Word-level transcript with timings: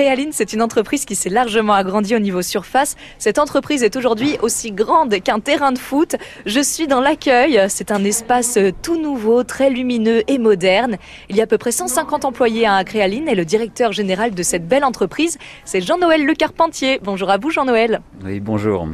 Créaline, 0.00 0.32
c'est 0.32 0.54
une 0.54 0.62
entreprise 0.62 1.04
qui 1.04 1.14
s'est 1.14 1.28
largement 1.28 1.74
agrandie 1.74 2.16
au 2.16 2.20
niveau 2.20 2.40
surface. 2.40 2.96
Cette 3.18 3.38
entreprise 3.38 3.82
est 3.82 3.96
aujourd'hui 3.96 4.38
aussi 4.40 4.72
grande 4.72 5.20
qu'un 5.20 5.40
terrain 5.40 5.72
de 5.72 5.78
foot. 5.78 6.16
Je 6.46 6.60
suis 6.60 6.86
dans 6.86 7.02
l'accueil. 7.02 7.60
C'est 7.68 7.90
un 7.90 8.02
espace 8.02 8.58
tout 8.80 8.98
nouveau, 8.98 9.44
très 9.44 9.68
lumineux 9.68 10.22
et 10.26 10.38
moderne. 10.38 10.96
Il 11.28 11.36
y 11.36 11.40
a 11.40 11.44
à 11.44 11.46
peu 11.46 11.58
près 11.58 11.70
150 11.70 12.24
employés 12.24 12.66
à 12.66 12.82
Créaline 12.82 13.28
et 13.28 13.34
le 13.34 13.44
directeur 13.44 13.92
général 13.92 14.34
de 14.34 14.42
cette 14.42 14.66
belle 14.66 14.84
entreprise, 14.84 15.36
c'est 15.66 15.82
Jean-Noël 15.82 16.24
Le 16.24 16.32
Carpentier. 16.32 16.98
Bonjour 17.02 17.28
à 17.28 17.36
vous, 17.36 17.50
Jean-Noël. 17.50 18.00
Oui, 18.24 18.40
bonjour. 18.40 18.88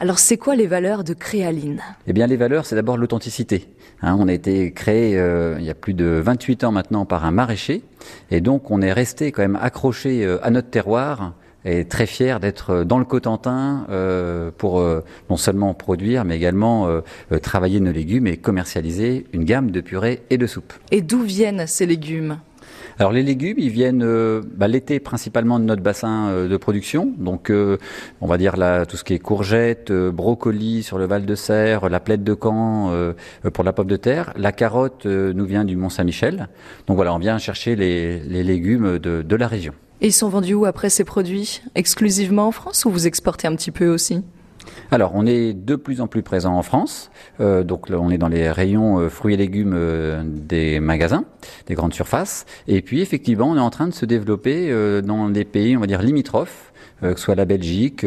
Alors, 0.00 0.20
c'est 0.20 0.36
quoi 0.36 0.54
les 0.54 0.68
valeurs 0.68 1.02
de 1.02 1.12
Créaline? 1.12 1.80
Eh 2.06 2.12
bien, 2.12 2.28
les 2.28 2.36
valeurs, 2.36 2.66
c'est 2.66 2.76
d'abord 2.76 2.96
l'authenticité. 2.96 3.68
Hein, 4.00 4.16
on 4.20 4.28
a 4.28 4.32
été 4.32 4.72
créé 4.72 5.18
euh, 5.18 5.56
il 5.58 5.64
y 5.64 5.70
a 5.70 5.74
plus 5.74 5.94
de 5.94 6.20
28 6.24 6.62
ans 6.62 6.70
maintenant 6.70 7.04
par 7.04 7.24
un 7.24 7.32
maraîcher, 7.32 7.82
et 8.30 8.40
donc 8.40 8.70
on 8.70 8.80
est 8.80 8.92
resté 8.92 9.32
quand 9.32 9.42
même 9.42 9.58
accroché 9.60 10.24
euh, 10.24 10.38
à 10.44 10.50
notre 10.50 10.70
terroir 10.70 11.34
et 11.64 11.84
très 11.84 12.06
fier 12.06 12.40
d'être 12.40 12.84
dans 12.84 12.98
le 12.98 13.04
Cotentin 13.04 13.86
euh, 13.90 14.50
pour 14.56 14.80
euh, 14.80 15.04
non 15.30 15.36
seulement 15.36 15.74
produire, 15.74 16.24
mais 16.24 16.36
également 16.36 16.88
euh, 16.88 17.00
travailler 17.42 17.80
nos 17.80 17.92
légumes 17.92 18.26
et 18.26 18.36
commercialiser 18.36 19.26
une 19.32 19.44
gamme 19.44 19.70
de 19.70 19.80
purées 19.80 20.22
et 20.30 20.38
de 20.38 20.46
soupes. 20.46 20.72
Et 20.90 21.02
d'où 21.02 21.22
viennent 21.22 21.66
ces 21.66 21.86
légumes? 21.86 22.38
Alors 22.98 23.12
les 23.12 23.22
légumes, 23.22 23.58
ils 23.58 23.70
viennent 23.70 24.02
euh, 24.02 24.42
bah, 24.56 24.66
l'été 24.66 24.98
principalement 24.98 25.60
de 25.60 25.64
notre 25.64 25.82
bassin 25.82 26.28
euh, 26.28 26.48
de 26.48 26.56
production. 26.56 27.12
Donc 27.18 27.50
euh, 27.50 27.76
on 28.20 28.26
va 28.26 28.38
dire 28.38 28.56
là 28.56 28.86
tout 28.86 28.96
ce 28.96 29.04
qui 29.04 29.14
est 29.14 29.18
courgettes, 29.18 29.92
brocolis 29.92 30.82
sur 30.82 30.98
le 30.98 31.06
Val 31.06 31.24
de 31.24 31.34
Serre, 31.34 31.88
la 31.88 32.00
plaide 32.00 32.24
de 32.24 32.36
Caen 32.40 32.92
pour 33.52 33.64
la 33.64 33.72
pomme 33.72 33.86
de 33.86 33.96
terre. 33.96 34.32
La 34.36 34.52
carotte 34.52 35.06
nous 35.06 35.44
vient 35.44 35.64
du 35.64 35.76
Mont 35.76 35.90
Saint-Michel. 35.90 36.48
Donc 36.86 36.96
voilà, 36.96 37.14
on 37.14 37.18
vient 37.18 37.38
chercher 37.38 37.76
les, 37.76 38.18
les 38.20 38.42
légumes 38.42 38.98
de, 38.98 39.22
de 39.22 39.36
la 39.36 39.46
région. 39.46 39.74
Et 40.00 40.08
ils 40.08 40.12
sont 40.12 40.28
vendus 40.28 40.54
où 40.54 40.64
après 40.64 40.90
ces 40.90 41.04
produits? 41.04 41.62
Exclusivement 41.74 42.48
en 42.48 42.52
France 42.52 42.84
ou 42.84 42.90
vous 42.90 43.06
exportez 43.06 43.46
un 43.48 43.54
petit 43.54 43.70
peu 43.70 43.88
aussi? 43.88 44.22
Alors, 44.90 45.12
on 45.14 45.26
est 45.26 45.52
de 45.52 45.76
plus 45.76 46.00
en 46.00 46.06
plus 46.06 46.22
présent 46.22 46.56
en 46.56 46.62
France. 46.62 47.10
Euh, 47.40 47.62
donc, 47.62 47.86
on 47.90 48.10
est 48.10 48.18
dans 48.18 48.28
les 48.28 48.50
rayons 48.50 48.98
euh, 48.98 49.08
fruits 49.10 49.34
et 49.34 49.36
légumes 49.36 49.74
euh, 49.74 50.22
des 50.24 50.80
magasins, 50.80 51.24
des 51.66 51.74
grandes 51.74 51.92
surfaces. 51.92 52.46
Et 52.68 52.80
puis, 52.80 53.02
effectivement, 53.02 53.50
on 53.50 53.56
est 53.56 53.60
en 53.60 53.70
train 53.70 53.86
de 53.86 53.92
se 53.92 54.06
développer 54.06 54.72
dans 55.02 55.28
des 55.28 55.44
pays, 55.44 55.76
on 55.76 55.80
va 55.80 55.86
dire, 55.86 56.02
limitrophes. 56.02 56.72
Que 57.00 57.14
ce 57.14 57.22
soit 57.22 57.36
la 57.36 57.44
Belgique, 57.44 58.04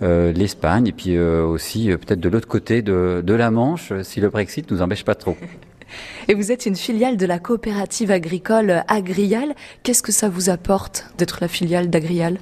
l'Espagne, 0.00 0.88
et 0.88 0.92
puis 0.92 1.16
aussi 1.16 1.90
peut-être 1.90 2.18
de 2.18 2.28
l'autre 2.28 2.48
côté 2.48 2.82
de, 2.82 3.22
la 3.26 3.50
Manche, 3.52 3.92
si 4.02 4.20
le 4.20 4.30
Brexit 4.30 4.68
nous 4.70 4.82
empêche 4.82 5.04
pas 5.04 5.14
trop. 5.14 5.36
Et 6.28 6.34
vous 6.34 6.50
êtes 6.50 6.66
une 6.66 6.74
filiale 6.74 7.16
de 7.16 7.26
la 7.26 7.38
coopérative 7.38 8.10
agricole 8.10 8.82
Agrial. 8.88 9.54
Qu'est-ce 9.84 10.02
que 10.02 10.10
ça 10.10 10.28
vous 10.28 10.50
apporte 10.50 11.06
d'être 11.18 11.38
la 11.40 11.46
filiale 11.46 11.88
d'Agrial? 11.88 12.38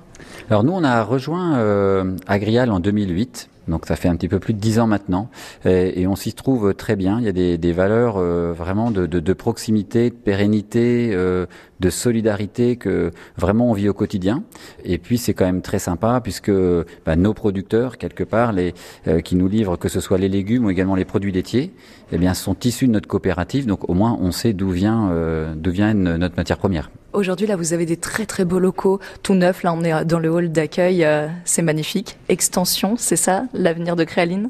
Alors 0.48 0.64
nous, 0.64 0.72
on 0.72 0.84
a 0.84 1.02
rejoint 1.02 1.58
euh, 1.58 2.16
Agrial 2.26 2.70
en 2.70 2.80
2008. 2.80 3.48
Donc 3.68 3.86
ça 3.86 3.96
fait 3.96 4.08
un 4.08 4.16
petit 4.16 4.28
peu 4.28 4.38
plus 4.38 4.54
de 4.54 4.58
dix 4.58 4.78
ans 4.80 4.86
maintenant, 4.86 5.28
et, 5.64 6.06
on 6.06 6.16
s'y 6.16 6.32
trouve 6.32 6.74
très 6.74 6.96
bien. 6.96 7.18
Il 7.20 7.24
y 7.24 7.28
a 7.28 7.56
des, 7.56 7.72
valeurs 7.72 8.16
euh, 8.18 8.52
vraiment 8.52 8.90
de, 8.90 9.32
proximité, 9.32 10.10
de 10.10 10.14
pérennité, 10.14 11.10
euh, 11.12 11.46
de 11.80 11.90
solidarité 11.90 12.76
que 12.76 13.12
vraiment 13.36 13.70
on 13.70 13.72
vit 13.72 13.88
au 13.88 13.94
quotidien. 13.94 14.42
Et 14.84 14.98
puis 14.98 15.16
c'est 15.16 15.34
quand 15.34 15.44
même 15.44 15.62
très 15.62 15.78
sympa 15.78 16.20
puisque 16.22 16.52
bah, 17.06 17.16
nos 17.16 17.34
producteurs 17.34 17.98
quelque 17.98 18.24
part, 18.24 18.52
euh, 19.06 19.20
qui 19.20 19.36
nous 19.36 19.48
livrent 19.48 19.78
que 19.78 19.88
ce 19.88 20.00
soit 20.00 20.18
les 20.18 20.28
légumes 20.28 20.66
ou 20.66 20.70
également 20.70 20.96
les 20.96 21.04
produits 21.04 21.32
laitiers, 21.32 21.72
eh 22.10 22.18
bien 22.18 22.34
sont 22.34 22.56
issus 22.64 22.88
de 22.88 22.92
notre 22.92 23.08
coopérative. 23.08 23.66
Donc 23.66 23.88
au 23.88 23.94
moins 23.94 24.18
on 24.20 24.32
sait 24.32 24.52
d'où 24.52 24.70
vient 24.70 25.12
d'où 25.56 25.70
vient 25.70 25.94
notre 25.94 26.36
matière 26.36 26.58
première. 26.58 26.90
Aujourd'hui, 27.12 27.46
là, 27.46 27.56
vous 27.56 27.74
avez 27.74 27.84
des 27.84 27.98
très 27.98 28.24
très 28.24 28.46
beaux 28.46 28.58
locaux, 28.58 28.98
tout 29.22 29.34
neufs. 29.34 29.62
Là, 29.62 29.74
on 29.74 29.84
est 29.84 30.04
dans 30.06 30.18
le 30.18 30.30
hall 30.30 30.50
d'accueil, 30.50 31.04
euh, 31.04 31.28
c'est 31.44 31.60
magnifique. 31.60 32.16
Extension, 32.30 32.94
c'est 32.96 33.16
ça, 33.16 33.44
l'avenir 33.52 33.96
de 33.96 34.04
Créaline? 34.04 34.48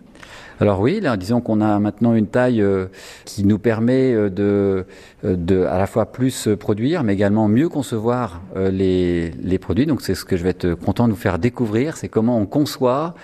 Alors 0.61 0.79
oui, 0.79 1.01
là, 1.01 1.17
disons 1.17 1.41
qu'on 1.41 1.61
a 1.61 1.81
maintenant 1.81 2.15
une 2.15 2.29
taille 2.29 2.63
euh, 2.63 2.87
qui 3.25 3.45
nous 3.45 3.59
permet 3.59 4.15
euh, 4.15 4.31
de, 4.31 4.87
de, 5.25 5.65
à 5.65 5.77
la 5.77 5.89
fois 5.89 6.07
plus 6.07 6.49
produire, 6.57 7.03
mais 7.03 7.15
également 7.15 7.49
mieux 7.49 7.69
concevoir 7.69 8.41
les, 8.55 9.33
les, 9.43 9.59
produits. 9.59 9.87
Donc 9.87 10.01
c'est 10.01 10.15
ce 10.15 10.25
que 10.25 10.37
je 10.37 10.45
vais 10.45 10.51
être 10.51 10.75
content 10.75 11.09
de 11.09 11.15
vous 11.15 11.19
faire 11.19 11.41
découvrir, 11.41 11.97
c'est 11.97 12.09
comment 12.09 12.39
on 12.39 12.47
conçoit, 12.47 13.15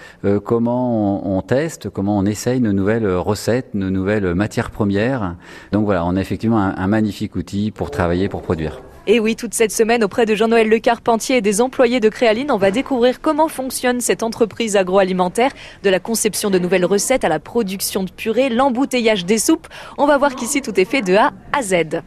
comment 0.45 1.37
on, 1.37 1.43
teste, 1.43 1.91
comment 1.91 2.19
on 2.19 2.27
essaye 2.27 2.61
nos 2.61 2.73
nouvelles 2.73 3.09
recettes, 3.09 3.75
nos 3.75 3.91
nouvelles 3.91 4.35
matières 4.35 4.73
premières. 4.73 5.37
Donc 5.71 5.85
voilà, 5.85 6.05
on 6.05 6.17
a 6.17 6.21
effectivement 6.21 6.59
un 6.59 6.87
magnifique 6.89 7.37
outil 7.37 7.71
pour 7.71 7.93
travailler, 7.93 8.29
pour 8.29 8.43
produire. 8.43 8.83
Et 9.11 9.21
oui, 9.21 9.37
toute 9.37 9.55
cette 9.55 9.73
semaine, 9.73 10.05
auprès 10.05 10.27
de 10.27 10.35
Jean-Noël 10.35 10.69
Le 10.69 10.79
Carpentier 10.81 11.39
et 11.39 11.41
des 11.41 11.63
employés 11.63 11.99
de 11.99 12.11
Créaline, 12.11 12.51
on 12.51 12.59
va 12.59 12.71
découvrir 12.71 13.23
comment 13.23 13.49
fonctionne 13.49 14.03
cette 14.03 14.23
entreprise 14.23 14.77
agroalimentaire, 14.77 15.51
de 15.83 15.89
la 15.89 15.99
conception 15.99 16.51
de 16.51 16.59
nouvelles 16.59 16.85
recettes 16.85 17.25
à 17.25 17.31
la 17.31 17.41
production 17.41 18.05
de 18.05 18.11
purée, 18.11 18.51
l'embouteillage 18.51 19.25
des 19.25 19.39
soupes. 19.39 19.67
On 19.97 20.07
va 20.07 20.19
voir 20.19 20.37
qu'ici, 20.37 20.61
tout 20.61 20.79
est 20.79 20.85
fait 20.85 21.01
de 21.01 21.15
A 21.15 21.33
à 21.55 21.63
Z. 21.63 22.03